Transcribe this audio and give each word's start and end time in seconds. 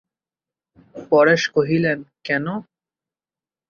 পরেশ 1.11 1.41
কহিলেন, 1.55 1.97
কেন? 2.25 2.45